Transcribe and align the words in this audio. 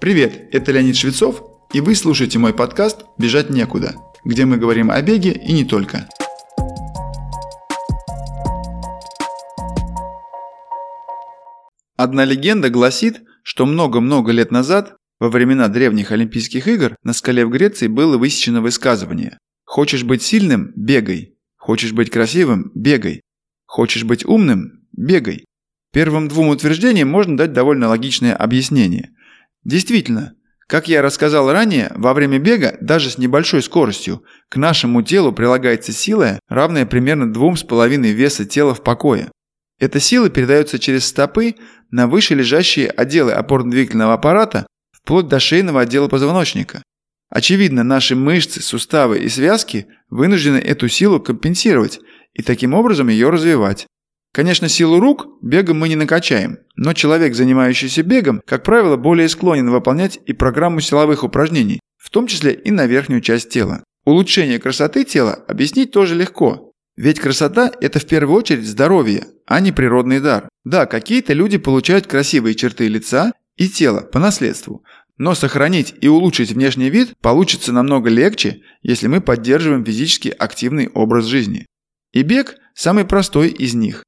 Привет, 0.00 0.48
это 0.52 0.72
Леонид 0.72 0.96
Швецов, 0.96 1.42
и 1.72 1.80
вы 1.80 1.94
слушаете 1.94 2.38
мой 2.38 2.52
подкаст 2.52 3.04
«Бежать 3.16 3.48
некуда», 3.48 3.94
где 4.24 4.44
мы 4.44 4.58
говорим 4.58 4.90
о 4.90 5.00
беге 5.00 5.32
и 5.32 5.52
не 5.52 5.64
только. 5.64 6.08
Одна 11.96 12.24
легенда 12.24 12.70
гласит, 12.70 13.22
что 13.42 13.66
много-много 13.66 14.32
лет 14.32 14.50
назад, 14.50 14.96
во 15.20 15.30
времена 15.30 15.68
древних 15.68 16.10
Олимпийских 16.10 16.66
игр, 16.66 16.96
на 17.02 17.12
скале 17.12 17.46
в 17.46 17.50
Греции 17.50 17.86
было 17.86 18.18
высечено 18.18 18.60
высказывание 18.60 19.38
«Хочешь 19.64 20.02
быть 20.02 20.22
сильным– 20.22 20.72
бегай, 20.76 21.36
хочешь 21.56 21.92
быть 21.92 22.10
красивым– 22.10 22.72
бегай, 22.74 23.22
хочешь 23.64 24.04
быть 24.04 24.24
умным– 24.24 24.86
бегай». 24.92 25.44
Первым 25.92 26.26
двум 26.26 26.48
утверждениям 26.48 27.08
можно 27.08 27.36
дать 27.36 27.52
довольно 27.52 27.88
логичное 27.88 28.34
объяснение. 28.34 29.10
Действительно, 29.64 30.34
как 30.66 30.88
я 30.88 31.02
рассказал 31.02 31.52
ранее, 31.52 31.92
во 31.94 32.14
время 32.14 32.38
бега, 32.38 32.76
даже 32.80 33.10
с 33.10 33.18
небольшой 33.18 33.62
скоростью, 33.62 34.22
к 34.48 34.56
нашему 34.56 35.02
телу 35.02 35.32
прилагается 35.32 35.92
сила, 35.92 36.38
равная 36.48 36.86
примерно 36.86 37.32
2,5 37.32 38.12
веса 38.12 38.44
тела 38.44 38.74
в 38.74 38.82
покое. 38.82 39.30
Эта 39.78 40.00
сила 40.00 40.30
передается 40.30 40.78
через 40.78 41.06
стопы 41.06 41.56
на 41.90 42.06
выше 42.06 42.34
лежащие 42.34 42.88
отделы 42.88 43.32
опорно-двигательного 43.32 44.14
аппарата, 44.14 44.66
вплоть 44.92 45.28
до 45.28 45.38
шейного 45.38 45.82
отдела 45.82 46.08
позвоночника. 46.08 46.82
Очевидно, 47.28 47.82
наши 47.82 48.14
мышцы, 48.14 48.62
суставы 48.62 49.18
и 49.18 49.28
связки 49.28 49.86
вынуждены 50.08 50.58
эту 50.58 50.88
силу 50.88 51.20
компенсировать 51.20 52.00
и 52.32 52.42
таким 52.42 52.74
образом 52.74 53.08
ее 53.08 53.28
развивать. 53.30 53.86
Конечно, 54.34 54.68
силу 54.68 54.98
рук 54.98 55.28
бегом 55.42 55.78
мы 55.78 55.88
не 55.88 55.94
накачаем, 55.94 56.58
но 56.74 56.92
человек, 56.92 57.36
занимающийся 57.36 58.02
бегом, 58.02 58.42
как 58.44 58.64
правило, 58.64 58.96
более 58.96 59.28
склонен 59.28 59.70
выполнять 59.70 60.18
и 60.26 60.32
программу 60.32 60.80
силовых 60.80 61.22
упражнений, 61.22 61.78
в 61.96 62.10
том 62.10 62.26
числе 62.26 62.52
и 62.52 62.72
на 62.72 62.86
верхнюю 62.86 63.20
часть 63.20 63.50
тела. 63.50 63.84
Улучшение 64.04 64.58
красоты 64.58 65.04
тела 65.04 65.34
объяснить 65.46 65.92
тоже 65.92 66.16
легко. 66.16 66.72
Ведь 66.96 67.20
красота– 67.20 67.70
это 67.80 68.00
в 68.00 68.06
первую 68.06 68.36
очередь 68.36 68.66
здоровье, 68.66 69.24
а 69.46 69.60
не 69.60 69.70
природный 69.70 70.18
дар. 70.18 70.48
Да, 70.64 70.86
какие-то 70.86 71.32
люди 71.32 71.56
получают 71.56 72.08
красивые 72.08 72.56
черты 72.56 72.88
лица 72.88 73.34
и 73.54 73.68
тела 73.68 74.00
по 74.00 74.18
наследству, 74.18 74.82
но 75.16 75.36
сохранить 75.36 75.94
и 76.00 76.08
улучшить 76.08 76.50
внешний 76.50 76.90
вид 76.90 77.12
получится 77.22 77.70
намного 77.70 78.10
легче, 78.10 78.62
если 78.82 79.06
мы 79.06 79.20
поддерживаем 79.20 79.84
физически 79.84 80.34
активный 80.36 80.88
образ 80.88 81.26
жизни. 81.26 81.66
И 82.12 82.22
бег– 82.22 82.56
самый 82.74 83.04
простой 83.04 83.50
из 83.50 83.74
них. 83.74 84.02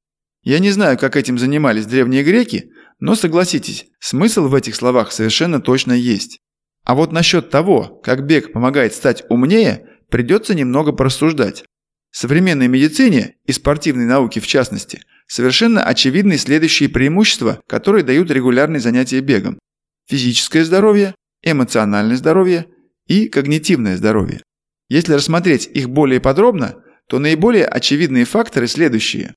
Я 0.47 0.59
не 0.59 0.71
знаю, 0.71 0.97
как 0.97 1.17
этим 1.17 1.37
занимались 1.37 1.87
древние 1.87 2.23
греки, 2.23 2.71
но 3.01 3.15
согласитесь, 3.15 3.87
смысл 3.99 4.47
в 4.47 4.55
этих 4.55 4.77
словах 4.77 5.11
совершенно 5.11 5.59
точно 5.59 5.91
есть. 5.91 6.39
А 6.85 6.95
вот 6.95 7.11
насчет 7.11 7.49
того, 7.49 7.99
как 8.01 8.25
бег 8.25 8.53
помогает 8.53 8.93
стать 8.93 9.25
умнее, 9.27 9.89
придется 10.09 10.55
немного 10.55 10.93
порассуждать. 10.93 11.65
В 12.11 12.17
современной 12.17 12.69
медицине 12.69 13.35
и 13.45 13.51
спортивной 13.51 14.05
науке 14.05 14.39
в 14.39 14.47
частности, 14.47 15.01
совершенно 15.27 15.83
очевидны 15.83 16.37
следующие 16.37 16.87
преимущества, 16.87 17.59
которые 17.67 18.05
дают 18.05 18.31
регулярные 18.31 18.79
занятия 18.79 19.19
бегом. 19.19 19.59
Физическое 20.07 20.63
здоровье, 20.63 21.13
эмоциональное 21.43 22.15
здоровье 22.15 22.67
и 23.05 23.27
когнитивное 23.27 23.97
здоровье. 23.97 24.41
Если 24.87 25.11
рассмотреть 25.11 25.67
их 25.67 25.89
более 25.89 26.21
подробно, 26.21 26.81
то 27.09 27.19
наиболее 27.19 27.65
очевидные 27.65 28.23
факторы 28.23 28.67
следующие. 28.67 29.33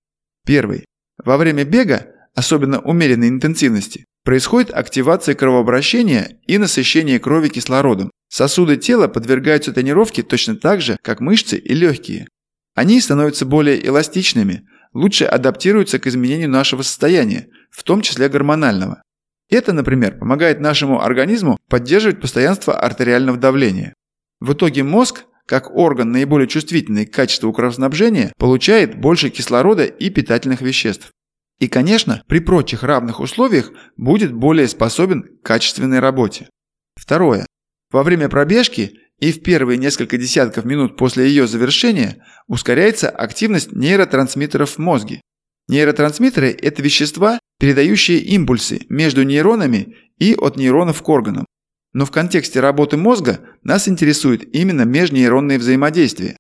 Первый. 0.47 0.85
Во 1.25 1.37
время 1.37 1.65
бега, 1.65 2.07
особенно 2.35 2.81
умеренной 2.81 3.29
интенсивности, 3.29 4.05
происходит 4.25 4.71
активация 4.73 5.35
кровообращения 5.35 6.39
и 6.47 6.59
насыщение 6.59 7.19
крови 7.19 7.49
кислородом. 7.49 8.11
Сосуды 8.29 8.77
тела 8.77 9.09
подвергаются 9.09 9.73
тренировке 9.73 10.23
точно 10.23 10.57
так 10.57 10.81
же, 10.81 10.99
как 11.03 11.21
мышцы 11.21 11.57
и 11.57 11.75
легкие. 11.75 12.29
Они 12.75 13.01
становятся 13.01 13.45
более 13.45 13.85
эластичными, 13.85 14.67
лучше 14.93 15.25
адаптируются 15.25 15.99
к 15.99 16.07
изменению 16.07 16.49
нашего 16.49 16.83
состояния, 16.83 17.49
в 17.71 17.83
том 17.83 18.03
числе 18.03 18.29
гормонального. 18.29 19.03
Это, 19.49 19.73
например, 19.73 20.19
помогает 20.19 20.61
нашему 20.61 21.03
организму 21.03 21.59
поддерживать 21.69 22.21
постоянство 22.21 22.79
артериального 22.79 23.37
давления. 23.37 23.95
В 24.39 24.53
итоге 24.53 24.85
мозг 24.85 25.25
как 25.51 25.75
орган 25.75 26.13
наиболее 26.13 26.47
чувствительный 26.47 27.07
к 27.07 27.13
качеству 27.13 27.53
кровоснабжения, 27.53 28.33
получает 28.39 28.97
больше 28.97 29.31
кислорода 29.31 29.85
и 29.85 30.09
питательных 30.09 30.61
веществ. 30.61 31.11
И, 31.61 31.69
конечно, 31.69 32.25
при 32.27 32.41
прочих 32.41 32.83
равных 32.83 33.21
условиях 33.21 33.71
будет 33.97 34.33
более 34.33 34.67
способен 34.67 35.23
к 35.23 35.43
качественной 35.43 36.01
работе. 36.01 36.49
Второе. 36.97 37.47
Во 37.91 38.03
время 38.03 38.29
пробежки 38.29 38.95
и 39.19 39.31
в 39.31 39.43
первые 39.43 39.77
несколько 39.77 40.17
десятков 40.17 40.65
минут 40.65 40.97
после 40.97 41.29
ее 41.29 41.47
завершения 41.47 42.25
ускоряется 42.49 43.11
активность 43.11 43.73
нейротрансмиттеров 43.73 44.71
в 44.71 44.79
мозге. 44.79 45.21
Нейротрансмиттеры– 45.69 46.51
это 46.63 46.83
вещества, 46.83 47.39
передающие 47.59 48.19
импульсы 48.21 48.87
между 48.89 49.23
нейронами 49.23 49.97
и 50.19 50.35
от 50.35 50.57
нейронов 50.57 51.03
к 51.03 51.09
органам. 51.09 51.45
Но 51.93 52.07
в 52.07 52.11
контексте 52.11 52.61
работы 52.61 52.97
мозга 52.97 53.41
нас 53.63 53.87
интересует 53.87 54.55
именно 54.55 54.83
межнейронные 54.83 55.59
взаимодействия. 55.59 56.37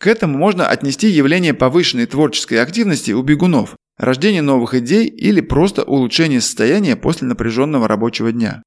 К 0.00 0.08
этому 0.08 0.36
можно 0.36 0.66
отнести 0.66 1.08
явление 1.08 1.54
повышенной 1.54 2.06
творческой 2.06 2.60
активности 2.60 3.12
у 3.12 3.22
бегунов, 3.22 3.76
рождение 3.96 4.42
новых 4.42 4.74
идей 4.74 5.06
или 5.06 5.40
просто 5.40 5.82
улучшение 5.82 6.40
состояния 6.40 6.96
после 6.96 7.28
напряженного 7.28 7.88
рабочего 7.88 8.32
дня. 8.32 8.62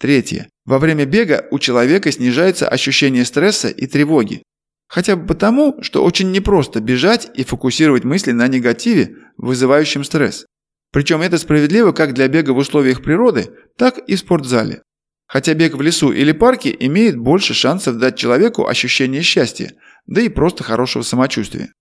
Третье. 0.00 0.48
Во 0.64 0.78
время 0.78 1.04
бега 1.04 1.46
у 1.50 1.58
человека 1.58 2.10
снижается 2.10 2.68
ощущение 2.68 3.24
стресса 3.24 3.68
и 3.68 3.86
тревоги. 3.86 4.42
Хотя 4.88 5.16
бы 5.16 5.26
потому, 5.26 5.82
что 5.82 6.04
очень 6.04 6.32
непросто 6.32 6.80
бежать 6.80 7.30
и 7.34 7.44
фокусировать 7.44 8.04
мысли 8.04 8.32
на 8.32 8.48
негативе, 8.48 9.16
вызывающем 9.36 10.04
стресс. 10.04 10.44
Причем 10.92 11.22
это 11.22 11.38
справедливо 11.38 11.92
как 11.92 12.12
для 12.12 12.28
бега 12.28 12.50
в 12.50 12.58
условиях 12.58 13.02
природы, 13.02 13.50
так 13.78 13.98
и 13.98 14.14
в 14.16 14.18
спортзале. 14.18 14.82
Хотя 15.26 15.54
бег 15.54 15.74
в 15.74 15.80
лесу 15.80 16.12
или 16.12 16.32
парке 16.32 16.76
имеет 16.78 17.16
больше 17.16 17.54
шансов 17.54 17.96
дать 17.96 18.16
человеку 18.16 18.66
ощущение 18.66 19.22
счастья, 19.22 19.72
да 20.06 20.20
и 20.20 20.28
просто 20.28 20.62
хорошего 20.62 21.02
самочувствия. 21.02 21.72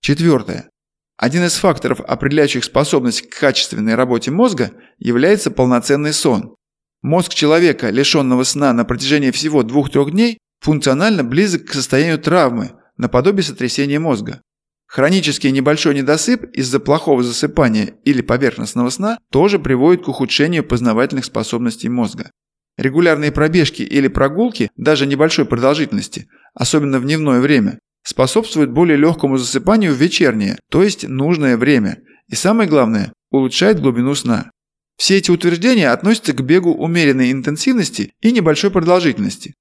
Четвертое. 0.00 0.68
Один 1.18 1.44
из 1.44 1.56
факторов, 1.56 2.00
определяющих 2.00 2.62
способность 2.62 3.22
к 3.22 3.40
качественной 3.40 3.96
работе 3.96 4.30
мозга, 4.30 4.70
является 4.98 5.50
полноценный 5.50 6.12
сон. 6.12 6.54
Мозг 7.02 7.34
человека, 7.34 7.90
лишенного 7.90 8.44
сна 8.44 8.72
на 8.72 8.84
протяжении 8.84 9.32
всего 9.32 9.62
2-3 9.62 10.12
дней, 10.12 10.38
функционально 10.60 11.24
близок 11.24 11.66
к 11.66 11.72
состоянию 11.72 12.20
травмы, 12.20 12.70
наподобие 12.96 13.42
сотрясения 13.42 13.98
мозга. 13.98 14.40
Хронический 14.86 15.50
небольшой 15.50 15.94
недосып 15.94 16.44
из-за 16.52 16.78
плохого 16.78 17.24
засыпания 17.24 17.96
или 18.04 18.22
поверхностного 18.22 18.88
сна 18.90 19.18
тоже 19.30 19.58
приводит 19.58 20.04
к 20.04 20.08
ухудшению 20.08 20.62
познавательных 20.62 21.24
способностей 21.24 21.88
мозга. 21.88 22.30
Регулярные 22.76 23.32
пробежки 23.32 23.82
или 23.82 24.06
прогулки, 24.06 24.70
даже 24.76 25.04
небольшой 25.04 25.46
продолжительности, 25.46 26.28
особенно 26.54 27.00
в 27.00 27.04
дневное 27.04 27.40
время, 27.40 27.80
способствуют 28.08 28.70
более 28.70 28.96
легкому 28.96 29.36
засыпанию 29.36 29.92
в 29.92 29.98
вечернее, 29.98 30.58
то 30.70 30.82
есть 30.82 31.06
нужное 31.06 31.58
время, 31.58 31.98
и 32.28 32.34
самое 32.34 32.66
главное, 32.66 33.12
улучшает 33.30 33.82
глубину 33.82 34.14
сна. 34.14 34.50
Все 34.96 35.18
эти 35.18 35.30
утверждения 35.30 35.90
относятся 35.90 36.32
к 36.32 36.42
бегу 36.42 36.72
умеренной 36.72 37.30
интенсивности 37.30 38.12
и 38.22 38.32
небольшой 38.32 38.70
продолжительности, 38.70 39.52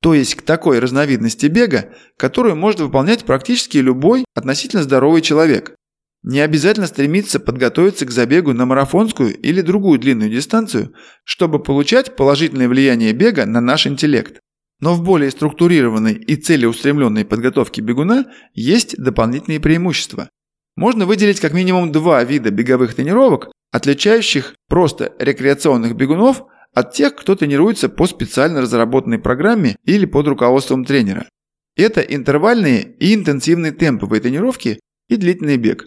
то 0.00 0.14
есть 0.14 0.36
к 0.36 0.42
такой 0.42 0.78
разновидности 0.78 1.46
бега, 1.46 1.92
которую 2.16 2.54
может 2.54 2.78
выполнять 2.78 3.24
практически 3.24 3.78
любой 3.78 4.24
относительно 4.36 4.84
здоровый 4.84 5.20
человек. 5.20 5.74
Не 6.22 6.40
обязательно 6.40 6.86
стремиться 6.86 7.40
подготовиться 7.40 8.06
к 8.06 8.12
забегу 8.12 8.52
на 8.52 8.66
марафонскую 8.66 9.36
или 9.36 9.62
другую 9.62 9.98
длинную 9.98 10.30
дистанцию, 10.30 10.94
чтобы 11.24 11.60
получать 11.60 12.14
положительное 12.14 12.68
влияние 12.68 13.12
бега 13.12 13.46
на 13.46 13.60
наш 13.60 13.88
интеллект. 13.88 14.38
Но 14.80 14.94
в 14.94 15.02
более 15.02 15.30
структурированной 15.30 16.14
и 16.14 16.36
целеустремленной 16.36 17.24
подготовке 17.24 17.80
бегуна 17.80 18.26
есть 18.54 18.96
дополнительные 18.96 19.60
преимущества. 19.60 20.28
Можно 20.76 21.06
выделить 21.06 21.40
как 21.40 21.54
минимум 21.54 21.92
два 21.92 22.22
вида 22.24 22.50
беговых 22.50 22.94
тренировок, 22.94 23.50
отличающих 23.72 24.54
просто 24.68 25.14
рекреационных 25.18 25.96
бегунов 25.96 26.42
от 26.74 26.92
тех, 26.92 27.16
кто 27.16 27.34
тренируется 27.34 27.88
по 27.88 28.06
специально 28.06 28.60
разработанной 28.60 29.18
программе 29.18 29.76
или 29.84 30.04
под 30.04 30.28
руководством 30.28 30.84
тренера. 30.84 31.26
Это 31.74 32.00
интервальные 32.00 32.96
и 32.98 33.14
интенсивные 33.14 33.72
темповые 33.72 34.20
тренировки 34.20 34.80
и 35.08 35.16
длительный 35.16 35.56
бег. 35.56 35.86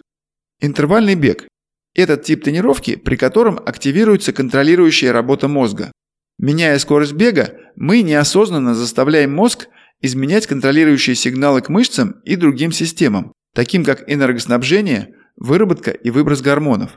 Интервальный 0.60 1.14
бег– 1.14 1.46
этот 1.94 2.24
тип 2.24 2.44
тренировки, 2.44 2.96
при 2.96 3.16
котором 3.16 3.58
активируется 3.64 4.32
контролирующая 4.32 5.12
работа 5.12 5.46
мозга. 5.46 5.92
Меняя 6.40 6.78
скорость 6.78 7.12
бега, 7.12 7.52
мы 7.76 8.00
неосознанно 8.00 8.74
заставляем 8.74 9.30
мозг 9.30 9.68
изменять 10.00 10.46
контролирующие 10.46 11.14
сигналы 11.14 11.60
к 11.60 11.68
мышцам 11.68 12.16
и 12.24 12.34
другим 12.34 12.72
системам, 12.72 13.34
таким 13.54 13.84
как 13.84 14.10
энергоснабжение, 14.10 15.14
выработка 15.36 15.90
и 15.90 16.08
выброс 16.08 16.40
гормонов. 16.40 16.92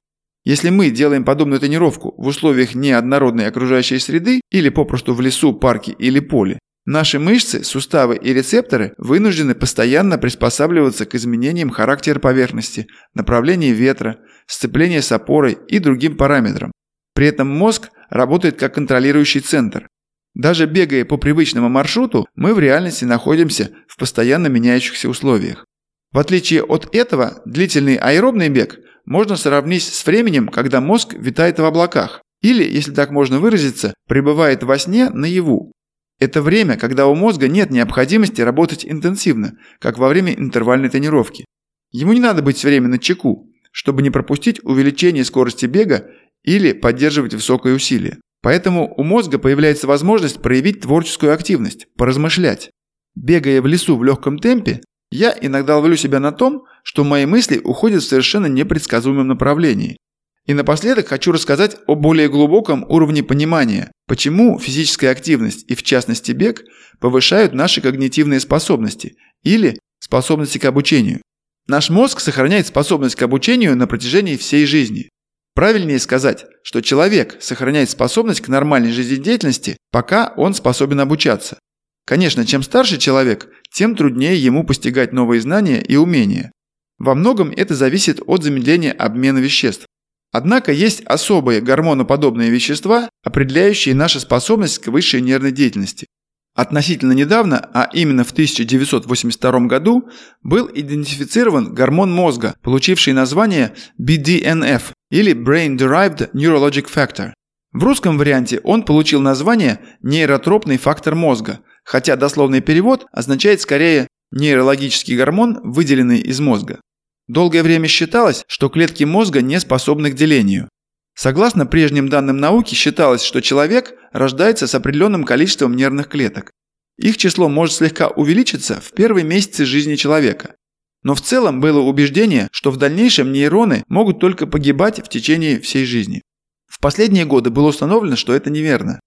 Если 0.46 0.70
мы 0.70 0.92
делаем 0.92 1.26
подобную 1.26 1.60
тренировку 1.60 2.14
в 2.18 2.26
условиях 2.28 2.74
неоднородной 2.74 3.48
окружающей 3.48 4.00
среды 4.00 4.40
или 4.50 4.70
попросту 4.70 5.14
в 5.14 5.20
лесу, 5.20 5.54
парке 5.54 5.92
или 5.92 6.22
поле, 6.22 6.58
наши 6.86 7.20
мышцы, 7.20 7.66
суставы 7.66 8.16
и 8.16 8.34
рецепторы 8.34 8.94
вынуждены 8.98 9.56
постоянно 9.56 10.18
приспосабливаться 10.18 11.06
к 11.06 11.16
изменениям 11.16 11.70
характера 11.70 12.20
поверхности, 12.20 12.88
направления 13.14 13.74
ветра, 13.74 14.20
сцепления 14.48 15.02
с 15.02 15.12
опорой 15.12 15.58
и 15.68 15.80
другим 15.80 16.16
параметрам. 16.16 16.72
При 17.14 17.28
этом 17.28 17.48
мозг 17.48 17.90
работает 18.10 18.58
как 18.58 18.74
контролирующий 18.76 19.42
центр. 19.42 19.88
Даже 20.34 20.66
бегая 20.66 21.06
по 21.06 21.18
привычному 21.18 21.70
маршруту, 21.70 22.28
мы 22.36 22.54
в 22.54 22.60
реальности 22.60 23.06
находимся 23.06 23.72
в 23.88 23.98
постоянно 23.98 24.48
меняющихся 24.48 25.08
условиях. 25.08 25.66
В 26.12 26.20
отличие 26.20 26.64
от 26.64 26.94
этого, 26.96 27.42
длительный 27.46 27.96
аэробный 27.96 28.50
бег 28.50 28.80
можно 29.06 29.36
сравнить 29.36 29.84
с 29.84 30.06
временем, 30.06 30.48
когда 30.48 30.82
мозг 30.82 31.14
витает 31.14 31.60
в 31.60 31.66
облаках, 31.66 32.22
или, 32.42 32.64
если 32.64 32.92
так 32.92 33.12
можно 33.12 33.40
выразиться, 33.40 33.94
пребывает 34.08 34.64
во 34.64 34.78
сне 34.78 35.10
наяву. 35.10 35.72
Это 36.20 36.42
время, 36.42 36.78
когда 36.78 37.08
у 37.08 37.16
мозга 37.16 37.48
нет 37.48 37.70
необходимости 37.70 38.42
работать 38.42 38.86
интенсивно, 38.86 39.58
как 39.80 39.98
во 39.98 40.08
время 40.08 40.34
интервальной 40.34 40.90
тренировки. 40.90 41.46
Ему 41.92 42.14
не 42.14 42.20
надо 42.20 42.42
быть 42.42 42.58
все 42.58 42.70
время 42.70 42.88
на 42.88 42.98
чеку, 42.98 43.50
чтобы 43.72 44.02
не 44.02 44.10
пропустить 44.10 44.64
увеличение 44.64 45.26
скорости 45.26 45.66
бега 45.66 46.10
или 46.44 46.74
поддерживать 46.74 47.34
высокое 47.34 47.74
усилие. 47.74 48.20
Поэтому 48.42 48.94
у 48.98 49.04
мозга 49.04 49.40
появляется 49.40 49.88
возможность 49.88 50.42
проявить 50.42 50.82
творческую 50.82 51.34
активность, 51.34 51.88
поразмышлять. 51.98 52.72
Бегая 53.16 53.62
в 53.62 53.68
лесу 53.68 53.98
в 53.98 54.04
легком 54.04 54.40
темпе, 54.40 54.82
я 55.12 55.36
иногда 55.40 55.78
ловлю 55.78 55.96
себя 55.96 56.20
на 56.20 56.32
том, 56.32 56.64
что 56.84 57.04
мои 57.04 57.26
мысли 57.26 57.60
уходят 57.64 58.04
в 58.04 58.08
совершенно 58.08 58.48
непредсказуемом 58.48 59.28
направлении. 59.28 59.98
И 60.46 60.54
напоследок 60.54 61.08
хочу 61.08 61.32
рассказать 61.32 61.78
о 61.88 61.96
более 61.96 62.28
глубоком 62.28 62.84
уровне 62.90 63.24
понимания, 63.24 63.92
почему 64.08 64.60
физическая 64.60 65.12
активность 65.12 65.64
и 65.70 65.76
в 65.76 65.84
частности 65.84 66.34
бег 66.34 66.64
повышают 67.00 67.54
наши 67.54 67.80
когнитивные 67.80 68.42
способности 68.42 69.16
или 69.44 69.80
способности 70.00 70.58
к 70.58 70.66
обучению. 70.66 71.22
Наш 71.68 71.90
мозг 71.90 72.20
сохраняет 72.20 72.68
способность 72.68 73.16
к 73.16 73.22
обучению 73.22 73.78
на 73.78 73.88
протяжении 73.88 74.36
всей 74.36 74.66
жизни. 74.66 75.10
Правильнее 75.56 76.00
сказать, 76.00 76.46
что 76.64 76.82
человек 76.82 77.38
сохраняет 77.40 77.90
способность 77.90 78.42
к 78.42 78.48
нормальной 78.48 78.92
жизнедеятельности, 78.92 79.78
пока 79.92 80.34
он 80.36 80.54
способен 80.54 81.00
обучаться. 81.00 81.60
Конечно, 82.06 82.46
чем 82.46 82.64
старше 82.64 82.98
человек, 82.98 83.50
тем 83.72 83.96
труднее 83.96 84.36
ему 84.36 84.66
постигать 84.66 85.14
новые 85.14 85.42
знания 85.42 85.82
и 85.82 85.96
умения. 85.96 86.52
Во 86.98 87.16
многом 87.16 87.52
это 87.52 87.76
зависит 87.76 88.20
от 88.26 88.44
замедления 88.44 88.92
обмена 88.92 89.40
веществ. 89.40 89.86
Однако 90.32 90.72
есть 90.72 91.04
особые 91.06 91.62
гормоноподобные 91.62 92.50
вещества, 92.50 93.10
определяющие 93.24 93.94
нашу 93.94 94.20
способность 94.20 94.80
к 94.80 94.88
высшей 94.88 95.22
нервной 95.22 95.52
деятельности. 95.52 96.08
Относительно 96.56 97.14
недавно, 97.14 97.68
а 97.74 97.90
именно 97.94 98.24
в 98.24 98.32
1982 98.32 99.60
году, 99.62 100.10
был 100.44 100.70
идентифицирован 100.72 101.74
гормон 101.74 102.12
мозга, 102.12 102.56
получивший 102.62 103.14
название 103.14 103.74
BDNF 104.00 104.92
или 105.10 105.34
Brain 105.34 105.78
Derived 105.78 106.32
Neurologic 106.34 106.88
Factor. 106.94 107.34
В 107.72 107.84
русском 107.84 108.20
варианте 108.20 108.60
он 108.64 108.84
получил 108.84 109.20
название 109.20 109.80
нейротропный 110.04 110.78
фактор 110.78 111.16
мозга, 111.16 111.62
хотя 111.84 112.16
дословный 112.16 112.62
перевод 112.62 113.08
означает 113.12 113.62
скорее 113.62 114.08
нейрологический 114.32 115.18
гормон, 115.18 115.60
выделенный 115.64 116.20
из 116.20 116.40
мозга. 116.40 116.80
Долгое 117.28 117.64
время 117.64 117.88
считалось, 117.88 118.44
что 118.48 118.70
клетки 118.70 119.06
мозга 119.06 119.42
не 119.42 119.60
способны 119.60 120.12
к 120.12 120.16
делению. 120.16 120.70
Согласно 121.16 121.66
прежним 121.66 122.10
данным 122.10 122.38
науки, 122.38 122.74
считалось, 122.74 123.24
что 123.24 123.42
человек 123.42 123.94
рождается 124.12 124.68
с 124.68 124.76
определенным 124.76 125.24
количеством 125.24 125.76
нервных 125.76 126.08
клеток. 126.08 126.52
Их 126.98 127.18
число 127.18 127.50
может 127.50 127.76
слегка 127.76 128.08
увеличиться 128.08 128.80
в 128.82 128.92
первые 128.94 129.24
месяцы 129.24 129.66
жизни 129.66 129.96
человека. 129.96 130.56
Но 131.04 131.16
в 131.16 131.22
целом 131.22 131.60
было 131.60 131.82
убеждение, 131.82 132.48
что 132.52 132.72
в 132.72 132.78
дальнейшем 132.78 133.32
нейроны 133.32 133.84
могут 133.88 134.20
только 134.20 134.48
погибать 134.48 135.04
в 135.04 135.10
течение 135.10 135.60
всей 135.60 135.86
жизни. 135.86 136.22
В 136.68 136.80
последние 136.80 137.26
годы 137.26 137.50
было 137.50 137.68
установлено, 137.68 138.16
что 138.16 138.34
это 138.34 138.50
неверно. 138.50 139.00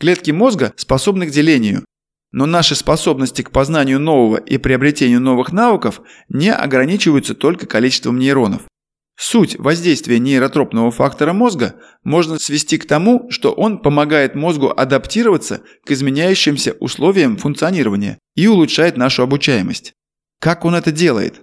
Клетки 0.00 0.32
мозга 0.32 0.72
способны 0.76 1.26
к 1.26 1.30
делению, 1.30 1.84
но 2.32 2.46
наши 2.46 2.74
способности 2.74 3.42
к 3.42 3.52
познанию 3.52 4.00
нового 4.00 4.38
и 4.38 4.58
приобретению 4.58 5.20
новых 5.20 5.52
навыков 5.52 6.02
не 6.28 6.52
ограничиваются 6.52 7.34
только 7.34 7.66
количеством 7.66 8.18
нейронов. 8.18 8.62
Суть 9.16 9.56
воздействия 9.58 10.18
нейротропного 10.18 10.90
фактора 10.90 11.32
мозга 11.32 11.76
можно 12.02 12.38
свести 12.38 12.78
к 12.78 12.86
тому, 12.86 13.30
что 13.30 13.52
он 13.52 13.78
помогает 13.78 14.34
мозгу 14.34 14.72
адаптироваться 14.76 15.62
к 15.84 15.90
изменяющимся 15.92 16.72
условиям 16.80 17.36
функционирования 17.36 18.18
и 18.34 18.48
улучшает 18.48 18.96
нашу 18.96 19.22
обучаемость. 19.22 19.92
Как 20.40 20.64
он 20.64 20.74
это 20.74 20.90
делает? 20.90 21.42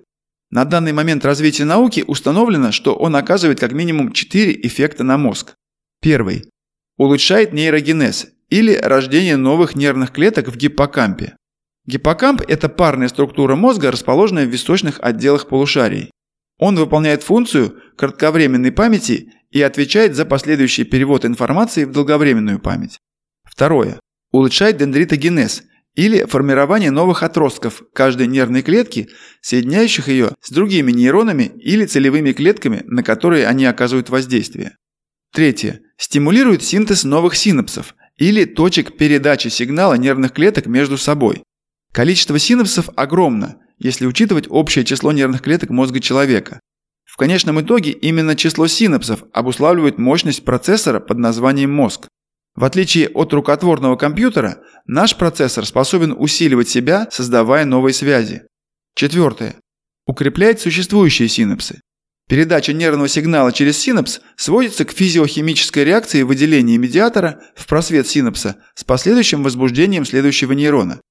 На 0.50 0.66
данный 0.66 0.92
момент 0.92 1.24
развития 1.24 1.64
науки 1.64 2.04
установлено, 2.06 2.74
что 2.74 2.94
он 2.94 3.16
оказывает 3.16 3.62
как 3.62 3.72
минимум 3.72 4.12
4 4.12 4.60
эффекта 4.64 5.06
на 5.06 5.18
мозг. 5.18 5.56
Первый. 6.02 6.50
Улучшает 6.98 7.54
нейрогенез 7.54 8.28
или 8.50 8.76
рождение 8.76 9.38
новых 9.38 9.76
нервных 9.76 10.12
клеток 10.12 10.50
в 10.50 10.58
гиппокампе. 10.58 11.38
Гиппокамп– 11.86 12.42
это 12.48 12.68
парная 12.68 13.08
структура 13.08 13.56
мозга, 13.56 13.92
расположенная 13.92 14.46
в 14.46 14.50
височных 14.50 15.00
отделах 15.02 15.48
полушарий. 15.48 16.12
Он 16.62 16.76
выполняет 16.78 17.24
функцию 17.24 17.82
кратковременной 17.98 18.72
памяти 18.72 19.34
и 19.50 19.64
отвечает 19.64 20.16
за 20.16 20.26
последующий 20.26 20.84
перевод 20.84 21.26
информации 21.26 21.86
в 21.86 21.92
долговременную 21.92 22.60
память. 22.60 23.00
Второе. 23.44 24.00
Улучшает 24.32 24.78
дендритогенез 24.78 25.64
или 25.96 26.24
формирование 26.26 26.92
новых 26.92 27.24
отростков 27.24 27.82
каждой 27.94 28.28
нервной 28.28 28.62
клетки, 28.62 29.10
соединяющих 29.42 30.08
ее 30.08 30.36
с 30.40 30.52
другими 30.52 30.92
нейронами 30.92 31.52
или 31.56 31.88
целевыми 31.88 32.32
клетками, 32.32 32.84
на 32.86 33.02
которые 33.02 33.48
они 33.48 33.66
оказывают 33.66 34.12
воздействие. 34.12 34.78
Третье. 35.34 35.82
Стимулирует 35.98 36.62
синтез 36.62 37.04
новых 37.04 37.36
синапсов, 37.36 37.96
или 38.18 38.46
точек 38.46 38.98
передачи 38.98 39.48
сигнала 39.48 39.96
нервных 39.96 40.32
клеток 40.32 40.68
между 40.68 41.00
собой. 41.00 41.42
Количество 41.92 42.38
синапсов 42.38 42.88
огромно, 42.96 43.58
если 43.82 44.06
учитывать 44.06 44.46
общее 44.50 44.86
число 44.86 45.12
нервных 45.12 45.42
клеток 45.42 45.72
мозга 45.72 46.00
человека. 46.00 46.60
В 47.04 47.18
конечном 47.18 47.60
итоге 47.60 47.92
именно 47.92 48.36
число 48.36 48.68
синапсов 48.68 49.24
обуславливает 49.34 49.98
мощность 49.98 50.46
процессора 50.46 51.00
под 51.00 51.18
названием 51.18 51.74
мозг. 51.74 52.08
В 52.56 52.64
отличие 52.64 53.10
от 53.10 53.34
рукотворного 53.34 53.96
компьютера, 53.96 54.60
наш 54.86 55.16
процессор 55.18 55.66
способен 55.66 56.16
усиливать 56.18 56.70
себя, 56.70 57.08
создавая 57.12 57.66
новые 57.66 57.94
связи. 57.94 58.44
Четвертое. 58.96 59.56
Укрепляет 60.06 60.60
существующие 60.62 61.28
синапсы. 61.28 61.82
Передача 62.30 62.74
нервного 62.74 63.08
сигнала 63.08 63.52
через 63.52 63.78
синапс 63.78 64.22
сводится 64.36 64.86
к 64.86 64.92
физиохимической 64.92 65.84
реакции 65.84 66.22
выделения 66.24 66.78
медиатора 66.78 67.42
в 67.56 67.68
просвет 67.68 68.08
синапса 68.08 68.58
с 68.76 68.84
последующим 68.84 69.44
возбуждением 69.44 70.06
следующего 70.06 70.54
нейрона. 70.54 71.02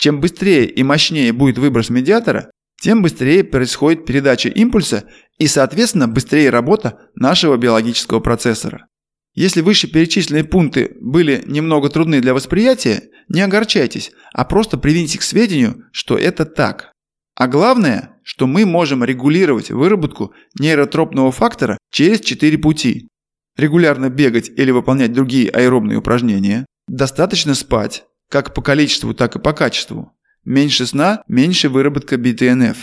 Чем 0.00 0.20
быстрее 0.20 0.66
и 0.66 0.82
мощнее 0.82 1.32
будет 1.32 1.58
выброс 1.58 1.90
медиатора, 1.90 2.50
тем 2.80 3.02
быстрее 3.02 3.42
происходит 3.42 4.06
передача 4.06 4.48
импульса 4.48 5.04
и, 5.38 5.48
соответственно, 5.48 6.06
быстрее 6.06 6.50
работа 6.50 7.10
нашего 7.16 7.56
биологического 7.56 8.20
процессора. 8.20 8.86
Если 9.34 9.60
вышеперечисленные 9.60 10.44
пункты 10.44 10.96
были 11.00 11.42
немного 11.46 11.88
трудны 11.90 12.20
для 12.20 12.34
восприятия, 12.34 13.02
не 13.28 13.40
огорчайтесь, 13.40 14.12
а 14.32 14.44
просто 14.44 14.78
приведите 14.78 15.18
к 15.18 15.22
сведению, 15.22 15.84
что 15.92 16.16
это 16.16 16.44
так. 16.44 16.92
А 17.34 17.46
главное, 17.46 18.16
что 18.22 18.46
мы 18.46 18.66
можем 18.66 19.04
регулировать 19.04 19.70
выработку 19.70 20.32
нейротропного 20.58 21.30
фактора 21.30 21.78
через 21.90 22.20
четыре 22.20 22.58
пути. 22.58 23.08
Регулярно 23.56 24.10
бегать 24.10 24.48
или 24.48 24.70
выполнять 24.70 25.12
другие 25.12 25.50
аэробные 25.50 25.98
упражнения, 25.98 26.66
достаточно 26.88 27.54
спать, 27.54 28.04
как 28.30 28.54
по 28.54 28.62
количеству, 28.62 29.14
так 29.14 29.36
и 29.36 29.38
по 29.38 29.52
качеству. 29.52 30.12
Меньше 30.44 30.86
сна– 30.86 31.22
меньше 31.28 31.68
выработка 31.68 32.16
BTNF. 32.16 32.76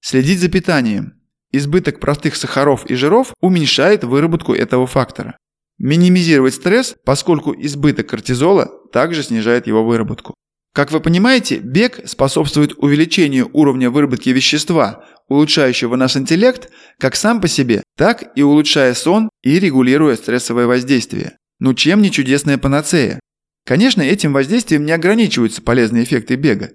Следить 0.00 0.40
за 0.40 0.48
питанием. 0.48 1.14
Избыток 1.52 2.00
простых 2.00 2.36
сахаров 2.36 2.84
и 2.86 2.94
жиров 2.94 3.32
уменьшает 3.40 4.02
выработку 4.04 4.54
этого 4.54 4.86
фактора. 4.86 5.36
Минимизировать 5.78 6.54
стресс, 6.54 6.96
поскольку 7.04 7.54
избыток 7.56 8.08
кортизола 8.08 8.70
также 8.92 9.22
снижает 9.22 9.66
его 9.66 9.84
выработку. 9.84 10.34
Как 10.72 10.90
вы 10.90 10.98
понимаете, 10.98 11.58
бег 11.58 12.00
способствует 12.06 12.74
увеличению 12.78 13.48
уровня 13.52 13.90
выработки 13.90 14.30
вещества, 14.30 15.04
улучшающего 15.28 15.94
наш 15.94 16.16
интеллект 16.16 16.70
как 16.98 17.14
сам 17.14 17.40
по 17.40 17.46
себе, 17.46 17.84
так 17.96 18.36
и 18.36 18.42
улучшая 18.42 18.92
сон 18.94 19.30
и 19.42 19.60
регулируя 19.60 20.16
стрессовое 20.16 20.66
воздействие. 20.66 21.38
Ну 21.60 21.74
чем 21.74 22.02
не 22.02 22.10
чудесная 22.10 22.58
панацея? 22.58 23.20
Конечно, 23.66 24.02
этим 24.02 24.32
воздействием 24.32 24.84
не 24.84 24.92
ограничиваются 24.92 25.62
полезные 25.62 26.04
эффекты 26.04 26.36
бега. 26.36 26.70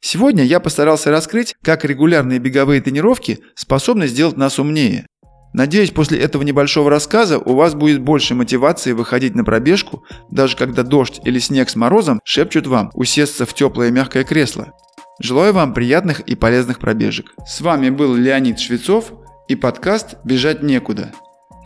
Сегодня 0.00 0.44
я 0.44 0.60
постарался 0.60 1.10
раскрыть, 1.10 1.54
как 1.62 1.84
регулярные 1.84 2.38
беговые 2.38 2.82
тренировки 2.82 3.38
способны 3.54 4.06
сделать 4.06 4.36
нас 4.36 4.58
умнее. 4.58 5.06
Надеюсь, 5.54 5.92
после 5.92 6.18
этого 6.18 6.42
небольшого 6.42 6.90
рассказа 6.90 7.38
у 7.38 7.54
вас 7.54 7.74
будет 7.74 8.02
больше 8.02 8.34
мотивации 8.34 8.92
выходить 8.92 9.34
на 9.34 9.44
пробежку, 9.44 10.04
даже 10.30 10.56
когда 10.56 10.82
дождь 10.82 11.20
или 11.24 11.38
снег 11.38 11.70
с 11.70 11.76
морозом 11.76 12.20
шепчут 12.24 12.66
вам 12.66 12.90
усесться 12.92 13.46
в 13.46 13.54
теплое 13.54 13.90
мягкое 13.90 14.24
кресло. 14.24 14.72
Желаю 15.20 15.54
вам 15.54 15.72
приятных 15.72 16.20
и 16.20 16.34
полезных 16.34 16.80
пробежек. 16.80 17.32
С 17.46 17.60
вами 17.60 17.88
был 17.88 18.14
Леонид 18.14 18.58
Швецов 18.58 19.12
и 19.46 19.54
подкаст 19.54 20.16
«Бежать 20.24 20.62
некуда». 20.62 21.12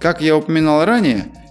Как 0.00 0.20
я 0.20 0.36
упоминал 0.36 0.84
ранее, 0.84 1.32